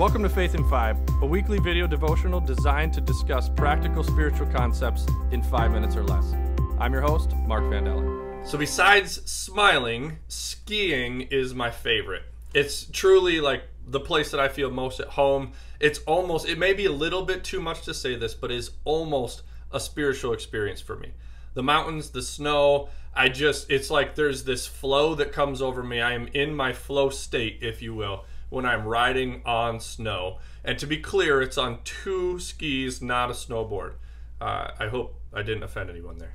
Welcome 0.00 0.22
to 0.22 0.30
Faith 0.30 0.54
in 0.54 0.66
Five, 0.66 0.96
a 1.20 1.26
weekly 1.26 1.58
video 1.58 1.86
devotional 1.86 2.40
designed 2.40 2.94
to 2.94 3.02
discuss 3.02 3.50
practical 3.50 4.02
spiritual 4.02 4.46
concepts 4.46 5.04
in 5.30 5.42
five 5.42 5.72
minutes 5.72 5.94
or 5.94 6.02
less. 6.02 6.32
I'm 6.78 6.94
your 6.94 7.02
host, 7.02 7.36
Mark 7.46 7.64
Vandella. 7.64 8.46
So, 8.46 8.56
besides 8.56 9.20
smiling, 9.30 10.16
skiing 10.26 11.28
is 11.30 11.54
my 11.54 11.70
favorite. 11.70 12.22
It's 12.54 12.86
truly 12.86 13.42
like 13.42 13.64
the 13.88 14.00
place 14.00 14.30
that 14.30 14.40
I 14.40 14.48
feel 14.48 14.70
most 14.70 15.00
at 15.00 15.08
home. 15.08 15.52
It's 15.80 15.98
almost, 16.06 16.48
it 16.48 16.58
may 16.58 16.72
be 16.72 16.86
a 16.86 16.92
little 16.92 17.26
bit 17.26 17.44
too 17.44 17.60
much 17.60 17.82
to 17.82 17.92
say 17.92 18.16
this, 18.16 18.32
but 18.32 18.50
is 18.50 18.70
almost 18.86 19.42
a 19.70 19.78
spiritual 19.78 20.32
experience 20.32 20.80
for 20.80 20.96
me. 20.96 21.12
The 21.52 21.62
mountains, 21.62 22.08
the 22.08 22.22
snow, 22.22 22.88
I 23.14 23.28
just, 23.28 23.70
it's 23.70 23.90
like 23.90 24.14
there's 24.14 24.44
this 24.44 24.66
flow 24.66 25.14
that 25.16 25.30
comes 25.30 25.60
over 25.60 25.82
me. 25.82 26.00
I 26.00 26.14
am 26.14 26.26
in 26.28 26.54
my 26.54 26.72
flow 26.72 27.10
state, 27.10 27.58
if 27.60 27.82
you 27.82 27.94
will 27.94 28.24
when 28.50 28.66
I'm 28.66 28.86
riding 28.86 29.42
on 29.46 29.80
snow. 29.80 30.38
And 30.62 30.78
to 30.78 30.86
be 30.86 30.98
clear, 30.98 31.40
it's 31.40 31.56
on 31.56 31.78
two 31.84 32.38
skis, 32.38 33.00
not 33.00 33.30
a 33.30 33.32
snowboard. 33.32 33.94
Uh, 34.40 34.70
I 34.78 34.88
hope 34.88 35.18
I 35.32 35.42
didn't 35.42 35.62
offend 35.62 35.88
anyone 35.88 36.18
there. 36.18 36.34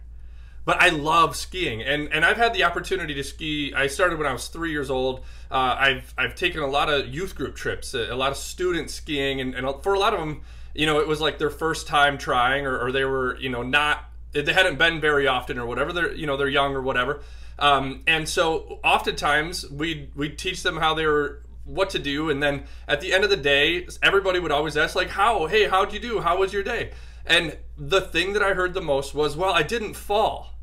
But 0.66 0.82
I 0.82 0.90
love 0.90 1.36
skiing, 1.36 1.84
and, 1.84 2.12
and 2.12 2.26
I've 2.26 2.38
had 2.38 2.56
the 2.56 2.64
opportunity 2.64 3.14
to 3.14 3.24
ski. 3.24 3.72
I 3.76 3.86
started 3.86 4.18
when 4.18 4.26
I 4.26 4.34
was 4.34 4.48
three 4.48 4.72
years 4.72 4.90
old. 4.90 5.20
Uh, 5.52 5.76
I've 5.78 6.12
I've 6.18 6.34
taken 6.34 6.62
a 6.62 6.68
lot 6.68 6.90
of 6.90 7.08
youth 7.08 7.36
group 7.36 7.56
trips, 7.56 7.94
a, 7.94 8.12
a 8.12 8.16
lot 8.16 8.32
of 8.32 8.38
student 8.38 8.90
skiing, 8.90 9.40
and, 9.42 9.54
and 9.54 9.84
for 9.84 9.94
a 9.94 10.00
lot 10.00 10.16
of 10.16 10.20
them, 10.20 10.42
you 10.74 10.88
know, 10.88 11.00
it 11.00 11.08
was 11.08 11.22
like 11.22 11.38
their 11.38 11.52
first 11.52 11.86
time 11.86 12.18
trying, 12.18 12.66
or, 12.66 12.80
or 12.80 12.92
they 12.92 13.06
were, 13.06 13.38
you 13.38 13.50
know, 13.50 13.62
not 13.62 14.06
they 14.32 14.54
hadn't 14.54 14.80
been 14.80 15.00
very 15.00 15.28
often, 15.28 15.60
or 15.60 15.68
whatever. 15.68 15.94
They're 15.94 16.14
you 16.14 16.26
know 16.26 16.36
they're 16.36 16.50
young 16.50 16.76
or 16.76 16.82
whatever. 16.82 17.22
Um, 17.60 18.02
and 18.08 18.28
so 18.28 18.80
oftentimes 18.84 19.70
we 19.70 20.10
we 20.16 20.30
teach 20.30 20.64
them 20.64 20.78
how 20.78 20.96
they 20.96 21.06
were 21.06 21.44
what 21.66 21.90
to 21.90 22.00
do 22.00 22.30
and 22.30 22.42
then 22.42 22.64
at 22.88 23.02
the 23.02 23.12
end 23.12 23.24
of 23.24 23.30
the 23.30 23.36
day 23.36 23.88
everybody 24.02 24.40
would 24.40 24.52
always 24.52 24.78
ask 24.78 24.96
like 24.96 25.10
how? 25.10 25.48
Hey 25.48 25.68
how'd 25.68 25.92
you 25.92 26.00
do? 26.00 26.22
How 26.22 26.38
was 26.38 26.54
your 26.54 26.64
day? 26.64 26.92
And 27.26 27.58
the 27.78 28.02
thing 28.02 28.34
that 28.34 28.44
i 28.44 28.54
heard 28.54 28.74
the 28.74 28.82
most 28.82 29.14
was 29.14 29.36
well 29.36 29.52
i 29.52 29.64
didn't 29.64 29.96
fall. 29.96 30.54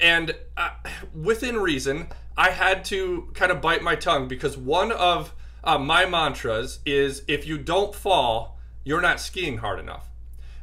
And 0.00 0.34
uh, 0.56 0.70
within 1.14 1.58
reason 1.58 2.08
i 2.36 2.50
had 2.50 2.84
to 2.86 3.30
kind 3.34 3.52
of 3.52 3.60
bite 3.60 3.82
my 3.82 3.94
tongue 3.94 4.26
because 4.26 4.56
one 4.56 4.90
of 4.90 5.34
uh, 5.62 5.78
my 5.78 6.06
mantras 6.06 6.80
is 6.84 7.22
if 7.28 7.46
you 7.46 7.58
don't 7.58 7.94
fall 7.94 8.58
you're 8.84 9.00
not 9.00 9.20
skiing 9.20 9.58
hard 9.58 9.78
enough. 9.78 10.08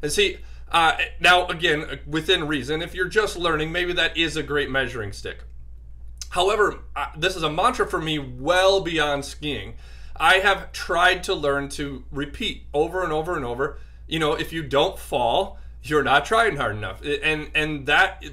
And 0.02 0.12
see 0.12 0.38
uh, 0.72 0.98
now 1.20 1.48
again 1.48 2.00
within 2.08 2.48
reason 2.48 2.82
if 2.82 2.94
you're 2.94 3.08
just 3.08 3.38
learning 3.38 3.72
maybe 3.72 3.94
that 3.94 4.18
is 4.18 4.36
a 4.36 4.44
great 4.44 4.70
measuring 4.70 5.12
stick 5.12 5.44
However, 6.30 6.80
this 7.18 7.36
is 7.36 7.44
a 7.44 7.52
mantra 7.52 7.88
for 7.88 8.00
me 8.00 8.20
well 8.20 8.82
beyond 8.82 9.26
skiing. 9.26 9.76
I 10.16 10.36
have 10.36 10.72
tried 10.72 11.24
to 11.26 11.34
learn 11.34 11.70
to 11.70 12.04
repeat 12.12 12.66
over 12.74 13.04
and 13.04 13.12
over 13.12 13.36
and 13.36 13.46
over. 13.46 13.80
You 14.08 14.20
know, 14.20 14.34
if 14.34 14.54
you 14.54 14.64
don't 14.64 15.00
fall, 15.00 15.58
you're 15.82 16.04
not 16.04 16.26
trying 16.26 16.58
hard 16.58 16.76
enough. 16.76 17.02
And 17.02 17.50
and 17.56 17.86
that 17.88 18.24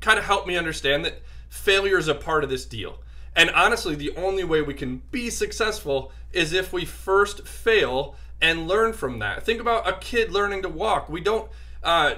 kind 0.00 0.18
of 0.18 0.24
helped 0.24 0.48
me 0.48 0.56
understand 0.56 1.04
that 1.04 1.22
failure 1.48 1.98
is 1.98 2.08
a 2.08 2.14
part 2.14 2.44
of 2.44 2.50
this 2.50 2.64
deal. 2.66 3.00
And 3.36 3.50
honestly, 3.50 3.94
the 3.94 4.14
only 4.16 4.44
way 4.44 4.60
we 4.60 4.74
can 4.74 5.02
be 5.10 5.30
successful 5.30 6.12
is 6.32 6.52
if 6.52 6.72
we 6.72 6.84
first 6.84 7.46
fail 7.46 8.16
and 8.40 8.66
learn 8.66 8.92
from 8.92 9.18
that. 9.20 9.44
Think 9.44 9.60
about 9.60 9.88
a 9.88 9.92
kid 9.98 10.32
learning 10.32 10.62
to 10.62 10.68
walk. 10.68 11.08
We 11.08 11.20
don't 11.20 11.50
uh, 11.82 12.14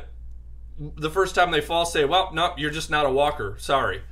the 0.78 1.10
first 1.10 1.34
time 1.34 1.50
they 1.50 1.60
fall 1.60 1.84
say, 1.84 2.04
"Well, 2.04 2.30
no, 2.32 2.54
you're 2.56 2.70
just 2.70 2.90
not 2.90 3.06
a 3.06 3.10
walker. 3.10 3.56
Sorry." 3.58 4.02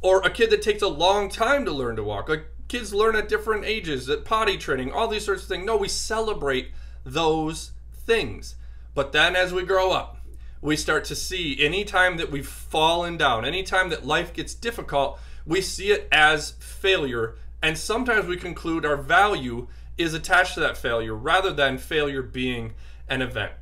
Or 0.00 0.22
a 0.22 0.30
kid 0.30 0.50
that 0.50 0.62
takes 0.62 0.82
a 0.82 0.88
long 0.88 1.28
time 1.28 1.64
to 1.64 1.72
learn 1.72 1.96
to 1.96 2.02
walk. 2.02 2.28
Like 2.28 2.46
kids 2.68 2.94
learn 2.94 3.16
at 3.16 3.28
different 3.28 3.64
ages, 3.64 4.08
at 4.08 4.24
potty 4.24 4.56
training, 4.56 4.92
all 4.92 5.08
these 5.08 5.24
sorts 5.24 5.42
of 5.42 5.48
things. 5.48 5.66
No, 5.66 5.76
we 5.76 5.88
celebrate 5.88 6.70
those 7.04 7.72
things. 7.92 8.56
But 8.94 9.12
then 9.12 9.36
as 9.36 9.52
we 9.52 9.62
grow 9.64 9.92
up, 9.92 10.18
we 10.62 10.76
start 10.76 11.04
to 11.06 11.14
see 11.14 11.64
anytime 11.64 12.16
that 12.18 12.30
we've 12.30 12.46
fallen 12.46 13.16
down, 13.16 13.44
anytime 13.44 13.88
that 13.90 14.06
life 14.06 14.32
gets 14.32 14.54
difficult, 14.54 15.18
we 15.46 15.60
see 15.60 15.90
it 15.90 16.06
as 16.12 16.52
failure. 16.52 17.34
And 17.62 17.76
sometimes 17.78 18.26
we 18.26 18.36
conclude 18.36 18.84
our 18.84 18.96
value 18.96 19.68
is 19.96 20.14
attached 20.14 20.54
to 20.54 20.60
that 20.60 20.76
failure 20.76 21.14
rather 21.14 21.52
than 21.52 21.78
failure 21.78 22.22
being 22.22 22.74
an 23.08 23.22
event. 23.22 23.52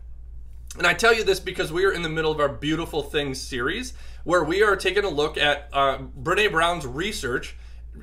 And 0.78 0.86
I 0.86 0.94
tell 0.94 1.12
you 1.12 1.24
this 1.24 1.40
because 1.40 1.72
we 1.72 1.84
are 1.84 1.90
in 1.90 2.02
the 2.02 2.08
middle 2.08 2.30
of 2.30 2.38
our 2.38 2.48
Beautiful 2.48 3.02
Things 3.02 3.40
series, 3.40 3.94
where 4.22 4.44
we 4.44 4.62
are 4.62 4.76
taking 4.76 5.02
a 5.02 5.08
look 5.08 5.36
at 5.36 5.68
uh, 5.72 5.98
Brene 5.98 6.52
Brown's 6.52 6.86
research. 6.86 7.56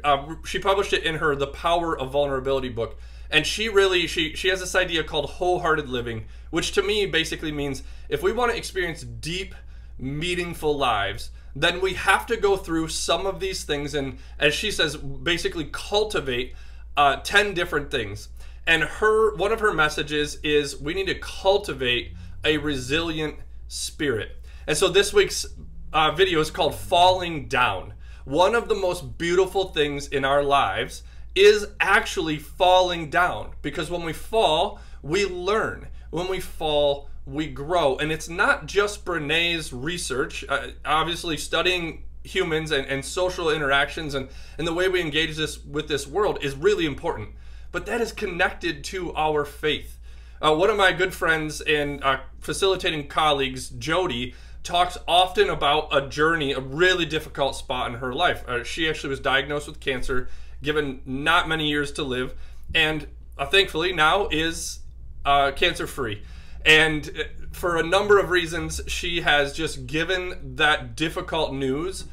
Uh, 0.03 0.35
she 0.43 0.59
published 0.59 0.91
it 0.91 1.03
in 1.03 1.15
her 1.15 1.37
The 1.37 1.47
Power 1.47 1.97
of 1.97 2.11
Vulnerability 2.11 2.67
book. 2.67 2.99
And 3.31 3.47
she 3.47 3.69
really 3.69 4.07
she 4.07 4.35
she 4.35 4.49
has 4.49 4.59
this 4.59 4.75
idea 4.75 5.05
called 5.05 5.29
wholehearted 5.29 5.87
living, 5.87 6.25
which 6.49 6.73
to 6.73 6.83
me 6.83 7.05
basically 7.05 7.51
means 7.51 7.81
if 8.09 8.21
we 8.21 8.33
want 8.33 8.51
to 8.51 8.57
experience 8.57 9.03
deep, 9.03 9.55
meaningful 9.97 10.77
lives, 10.77 11.31
then 11.55 11.79
we 11.79 11.93
have 11.93 12.25
to 12.25 12.35
go 12.35 12.57
through 12.57 12.89
some 12.89 13.25
of 13.25 13.39
these 13.39 13.63
things 13.63 13.95
and 13.95 14.19
as 14.37 14.53
she 14.53 14.69
says, 14.69 14.97
basically 14.97 15.69
cultivate 15.71 16.53
uh, 16.97 17.15
10 17.23 17.53
different 17.53 17.89
things. 17.89 18.27
And 18.67 18.83
her 18.83 19.33
one 19.35 19.53
of 19.53 19.61
her 19.61 19.73
messages 19.73 20.35
is 20.43 20.77
we 20.77 20.93
need 20.93 21.07
to 21.07 21.15
cultivate 21.15 22.13
a 22.45 22.57
resilient 22.57 23.37
spirit. 23.67 24.37
And 24.67 24.77
so 24.77 24.87
this 24.87 25.11
week's 25.13 25.45
uh, 25.91 26.11
video 26.11 26.39
is 26.39 26.51
called 26.51 26.75
Falling 26.75 27.47
Down. 27.47 27.93
One 28.23 28.55
of 28.55 28.69
the 28.69 28.75
most 28.75 29.17
beautiful 29.17 29.65
things 29.65 30.07
in 30.07 30.23
our 30.23 30.43
lives 30.43 31.03
is 31.35 31.67
actually 31.79 32.37
falling 32.37 33.09
down 33.09 33.51
because 33.61 33.89
when 33.89 34.03
we 34.03 34.13
fall, 34.13 34.79
we 35.01 35.25
learn. 35.25 35.87
When 36.09 36.29
we 36.29 36.39
fall, 36.39 37.09
we 37.25 37.47
grow. 37.47 37.97
And 37.97 38.11
it's 38.11 38.29
not 38.29 38.65
just 38.65 39.03
Brene's 39.03 39.73
research, 39.73 40.45
uh, 40.47 40.67
obviously, 40.85 41.37
studying 41.37 42.03
humans 42.23 42.71
and, 42.71 42.87
and 42.87 43.03
social 43.05 43.51
interactions 43.51 44.15
and, 44.15 44.29
and 44.57 44.65
the 44.65 44.73
way 44.73 44.87
we 44.87 45.01
engage 45.01 45.35
this 45.35 45.63
with 45.63 45.87
this 45.87 46.07
world 46.07 46.39
is 46.41 46.55
really 46.55 46.85
important. 46.85 47.29
But 47.71 47.85
that 47.87 48.01
is 48.01 48.11
connected 48.11 48.83
to 48.85 49.13
our 49.15 49.45
faith. 49.45 49.99
Uh, 50.41 50.53
one 50.53 50.69
of 50.69 50.77
my 50.77 50.91
good 50.91 51.13
friends 51.13 51.61
and 51.61 52.03
uh, 52.03 52.19
facilitating 52.39 53.07
colleagues, 53.07 53.69
Jody, 53.69 54.35
talks 54.63 54.97
often 55.07 55.49
about 55.49 55.95
a 55.95 56.07
journey, 56.09 56.51
a 56.51 56.59
really 56.59 57.05
difficult 57.05 57.55
spot 57.55 57.91
in 57.91 57.99
her 57.99 58.13
life. 58.13 58.43
Uh, 58.47 58.63
she 58.63 58.89
actually 58.89 59.11
was 59.11 59.19
diagnosed 59.19 59.67
with 59.67 59.79
cancer, 59.79 60.27
given 60.61 61.01
not 61.05 61.47
many 61.47 61.69
years 61.69 61.91
to 61.93 62.03
live, 62.03 62.33
and 62.73 63.07
uh, 63.37 63.45
thankfully 63.45 63.93
now 63.93 64.27
is 64.29 64.79
uh, 65.23 65.51
cancer 65.51 65.87
free. 65.87 66.21
And 66.65 67.09
uh, 67.09 67.23
for 67.51 67.77
a 67.77 67.83
number 67.83 68.19
of 68.19 68.29
reasons, 68.29 68.81
she 68.87 69.21
has 69.21 69.53
just 69.53 69.87
given 69.87 70.55
that 70.55 70.95
difficult 70.95 71.53
news 71.53 72.05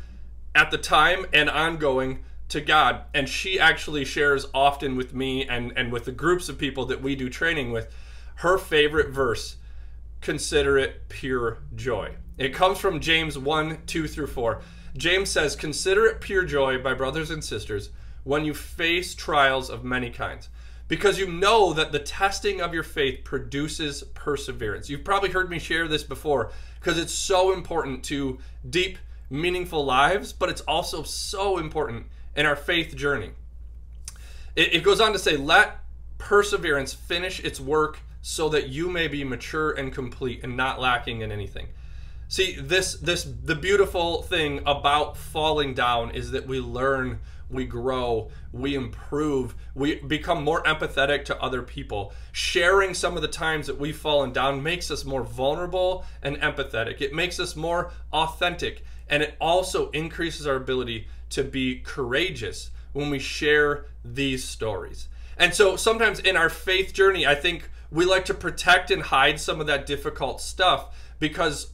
at 0.55 0.71
the 0.71 0.79
time 0.79 1.27
and 1.33 1.49
ongoing 1.49 2.23
to 2.53 2.61
God. 2.61 3.03
And 3.15 3.29
she 3.29 3.59
actually 3.59 4.05
shares 4.05 4.47
often 4.55 4.95
with 4.95 5.15
me 5.15 5.47
and, 5.47 5.73
and 5.77 5.91
with 5.91 6.05
the 6.05 6.13
groups 6.13 6.49
of 6.49 6.59
people 6.59 6.87
that 6.87 7.03
we 7.03 7.17
do 7.17 7.29
training 7.29 7.73
with 7.73 7.93
her 8.37 8.59
favorite 8.59 9.11
verse 9.11 9.57
consider 10.21 10.79
it 10.79 11.09
pure 11.09 11.59
joy. 11.75 12.15
It 12.39 12.55
comes 12.55 12.79
from 12.79 13.01
James 13.01 13.39
1 13.39 13.83
2 13.87 14.09
through 14.09 14.27
4. 14.29 14.61
James 14.97 15.31
says, 15.31 15.57
Consider 15.57 16.07
it 16.07 16.21
pure 16.21 16.45
joy, 16.45 16.81
my 16.81 16.95
brothers 16.95 17.31
and 17.31 17.43
sisters, 17.43 17.91
when 18.25 18.45
you 18.45 18.55
face 18.55 19.15
trials 19.15 19.71
of 19.71 19.85
many 19.85 20.11
kinds, 20.11 20.49
because 20.89 21.19
you 21.19 21.27
know 21.27 21.73
that 21.73 21.93
the 21.93 21.99
testing 21.99 22.61
of 22.61 22.75
your 22.75 22.83
faith 22.83 23.25
produces 23.25 24.03
perseverance. 24.15 24.91
You've 24.91 25.05
probably 25.05 25.31
heard 25.31 25.51
me 25.51 25.59
share 25.59 25.89
this 25.89 26.05
before 26.05 26.53
because 26.79 26.99
it's 26.99 27.15
so 27.15 27.53
important 27.53 28.05
to 28.05 28.39
deep, 28.69 28.99
meaningful 29.31 29.85
lives, 29.85 30.33
but 30.33 30.51
it's 30.51 30.61
also 30.63 31.03
so 31.03 31.59
important 31.59 32.07
in 32.37 32.47
our 32.47 32.57
faith 32.57 32.97
journey. 32.97 33.31
It, 34.57 34.75
it 34.75 34.83
goes 34.83 35.01
on 35.01 35.13
to 35.13 35.19
say, 35.19 35.37
Let 35.37 35.79
perseverance 36.19 36.95
finish 36.95 37.41
its 37.41 37.61
work 37.61 38.01
so 38.23 38.49
that 38.49 38.69
you 38.69 38.89
may 38.89 39.09
be 39.09 39.25
mature 39.25 39.73
and 39.73 39.93
complete 39.93 40.41
and 40.43 40.57
not 40.57 40.81
lacking 40.81 41.21
in 41.21 41.33
anything. 41.33 41.69
See, 42.29 42.57
this 42.59 42.95
this 42.95 43.25
the 43.25 43.55
beautiful 43.55 44.23
thing 44.23 44.61
about 44.65 45.19
falling 45.19 45.75
down 45.75 46.13
is 46.13 46.31
that 46.31 46.47
we 46.47 46.61
learn, 46.61 47.19
we 47.51 47.67
grow, 47.67 48.31
we 48.53 48.75
improve, 48.75 49.55
we 49.75 49.97
become 49.97 50.43
more 50.43 50.63
empathetic 50.63 51.27
to 51.27 51.43
other 51.43 51.61
people. 51.61 52.15
Sharing 52.31 52.95
some 52.95 53.17
of 53.17 53.23
the 53.23 53.29
times 53.29 53.67
that 53.67 53.79
we've 53.79 53.95
fallen 53.95 54.33
down 54.33 54.63
makes 54.63 54.91
us 54.91 55.05
more 55.05 55.23
vulnerable 55.23 56.07
and 56.23 56.37
empathetic. 56.39 57.03
It 57.03 57.13
makes 57.13 57.39
us 57.39 57.55
more 57.55 57.91
authentic, 58.15 58.83
and 59.09 59.23
it 59.23 59.35
also 59.39 59.91
increases 59.91 60.47
our 60.47 60.57
ability 60.57 61.09
to 61.33 61.45
be 61.45 61.81
courageous 61.81 62.71
when 62.93 63.11
we 63.11 63.19
share 63.19 63.87
these 64.05 64.45
stories. 64.45 65.09
And 65.37 65.55
so 65.55 65.77
sometimes 65.77 66.21
in 66.21 66.37
our 66.37 66.51
faith 66.51 66.93
journey, 66.93 67.27
I 67.27 67.35
think 67.35 67.69
we 67.91 68.05
like 68.05 68.25
to 68.27 68.35
protect 68.35 68.91
and 68.91 69.03
hide 69.03 69.41
some 69.41 69.61
of 69.61 69.67
that 69.67 69.87
difficult 69.87 70.41
stuff 70.41 70.97
because 71.19 71.73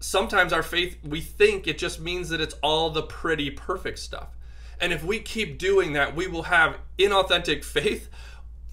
sometimes 0.00 0.52
our 0.52 0.62
faith, 0.62 0.96
we 1.04 1.20
think 1.20 1.66
it 1.66 1.78
just 1.78 2.00
means 2.00 2.28
that 2.28 2.40
it's 2.40 2.54
all 2.62 2.90
the 2.90 3.02
pretty, 3.02 3.50
perfect 3.50 3.98
stuff. 3.98 4.36
And 4.80 4.92
if 4.92 5.04
we 5.04 5.18
keep 5.20 5.58
doing 5.58 5.92
that, 5.94 6.14
we 6.14 6.28
will 6.28 6.44
have 6.44 6.78
inauthentic 6.98 7.64
faith 7.64 8.08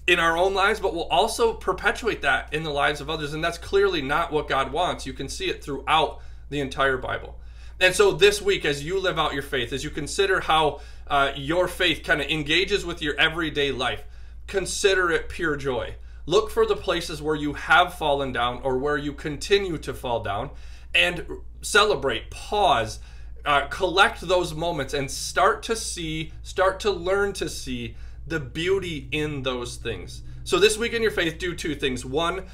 in 0.06 0.20
our 0.20 0.36
own 0.36 0.54
lives, 0.54 0.78
but 0.78 0.94
we'll 0.94 1.08
also 1.08 1.52
perpetuate 1.52 2.22
that 2.22 2.52
in 2.54 2.62
the 2.62 2.70
lives 2.70 3.00
of 3.00 3.10
others. 3.10 3.34
And 3.34 3.42
that's 3.42 3.58
clearly 3.58 4.02
not 4.02 4.32
what 4.32 4.48
God 4.48 4.72
wants. 4.72 5.04
You 5.04 5.12
can 5.12 5.28
see 5.28 5.46
it 5.46 5.64
throughout 5.64 6.20
the 6.48 6.60
entire 6.60 6.96
Bible. 6.96 7.38
And 7.78 7.94
so 7.94 8.12
this 8.12 8.40
week, 8.40 8.64
as 8.64 8.82
you 8.82 8.98
live 8.98 9.18
out 9.18 9.34
your 9.34 9.42
faith, 9.42 9.72
as 9.72 9.84
you 9.84 9.90
consider 9.90 10.40
how 10.40 10.80
uh, 11.06 11.32
your 11.36 11.68
faith 11.68 12.02
kind 12.02 12.20
of 12.20 12.28
engages 12.28 12.86
with 12.86 13.02
your 13.02 13.14
everyday 13.16 13.70
life, 13.70 14.04
consider 14.46 15.10
it 15.10 15.28
pure 15.28 15.56
joy. 15.56 15.96
Look 16.24 16.50
for 16.50 16.66
the 16.66 16.76
places 16.76 17.20
where 17.20 17.36
you 17.36 17.52
have 17.52 17.94
fallen 17.94 18.32
down 18.32 18.60
or 18.62 18.78
where 18.78 18.96
you 18.96 19.12
continue 19.12 19.78
to 19.78 19.92
fall 19.92 20.22
down 20.22 20.50
and 20.94 21.26
celebrate, 21.60 22.30
pause, 22.30 22.98
uh, 23.44 23.66
collect 23.68 24.22
those 24.22 24.54
moments 24.54 24.94
and 24.94 25.10
start 25.10 25.62
to 25.64 25.76
see, 25.76 26.32
start 26.42 26.80
to 26.80 26.90
learn 26.90 27.32
to 27.34 27.48
see 27.48 27.94
the 28.26 28.40
beauty 28.40 29.06
in 29.12 29.42
those 29.42 29.76
things. 29.76 30.22
So 30.44 30.58
this 30.58 30.78
week 30.78 30.94
in 30.94 31.02
your 31.02 31.10
faith, 31.10 31.38
do 31.38 31.54
two 31.54 31.74
things. 31.74 32.04
One, 32.04 32.46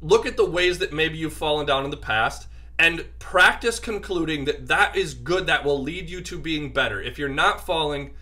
look 0.00 0.24
at 0.24 0.36
the 0.36 0.48
ways 0.48 0.78
that 0.78 0.92
maybe 0.92 1.18
you've 1.18 1.32
fallen 1.32 1.66
down 1.66 1.84
in 1.84 1.90
the 1.90 1.96
past 1.96 2.46
and 2.78 3.04
practice 3.18 3.78
concluding 3.78 4.44
that 4.46 4.66
that 4.68 4.96
is 4.96 5.14
good 5.14 5.46
that 5.46 5.64
will 5.64 5.80
lead 5.80 6.10
you 6.10 6.20
to 6.22 6.38
being 6.38 6.72
better. 6.72 7.00
If 7.00 7.18
you're 7.18 7.28
not 7.28 7.64
falling, 7.64 8.14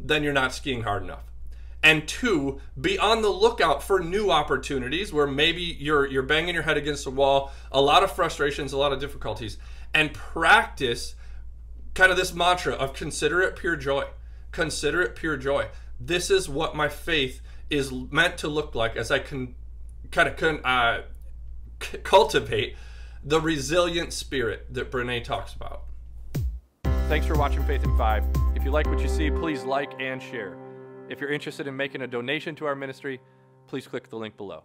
then 0.00 0.22
you're 0.22 0.32
not 0.32 0.52
skiing 0.52 0.82
hard 0.82 1.02
enough. 1.02 1.24
And 1.82 2.08
two, 2.08 2.60
be 2.80 2.98
on 2.98 3.22
the 3.22 3.28
lookout 3.28 3.82
for 3.82 4.00
new 4.00 4.30
opportunities 4.30 5.12
where 5.12 5.28
maybe 5.28 5.62
you're 5.62 6.06
you're 6.06 6.24
banging 6.24 6.54
your 6.54 6.64
head 6.64 6.76
against 6.76 7.04
the 7.04 7.10
wall, 7.10 7.52
a 7.70 7.80
lot 7.80 8.02
of 8.02 8.10
frustrations, 8.10 8.72
a 8.72 8.78
lot 8.78 8.92
of 8.92 8.98
difficulties, 8.98 9.58
and 9.94 10.12
practice 10.12 11.14
kind 11.94 12.10
of 12.10 12.16
this 12.16 12.34
mantra 12.34 12.74
of 12.74 12.94
consider 12.94 13.40
it 13.42 13.54
pure 13.54 13.76
joy. 13.76 14.04
Consider 14.50 15.02
it 15.02 15.14
pure 15.14 15.36
joy 15.36 15.68
this 16.00 16.30
is 16.30 16.48
what 16.48 16.76
my 16.76 16.88
faith 16.88 17.40
is 17.70 17.92
meant 17.92 18.38
to 18.38 18.48
look 18.48 18.74
like 18.74 18.96
as 18.96 19.10
I 19.10 19.18
can 19.18 19.54
kind 20.10 20.28
of 20.28 20.36
can, 20.36 20.64
uh, 20.64 21.02
cultivate 22.02 22.76
the 23.24 23.40
resilient 23.40 24.12
spirit 24.12 24.72
that 24.74 24.90
Brene 24.90 25.22
talks 25.24 25.54
about. 25.54 25.84
Thanks 27.08 27.26
for 27.26 27.34
watching 27.34 27.62
Faith 27.64 27.84
in 27.84 27.96
Five. 27.96 28.24
If 28.54 28.64
you 28.64 28.70
like 28.70 28.86
what 28.86 29.00
you 29.00 29.08
see, 29.08 29.30
please 29.30 29.64
like 29.64 29.92
and 30.00 30.22
share. 30.22 30.56
If 31.08 31.20
you're 31.20 31.32
interested 31.32 31.66
in 31.66 31.76
making 31.76 32.02
a 32.02 32.06
donation 32.06 32.54
to 32.56 32.66
our 32.66 32.74
ministry, 32.74 33.20
please 33.66 33.86
click 33.86 34.10
the 34.10 34.16
link 34.16 34.36
below. 34.36 34.64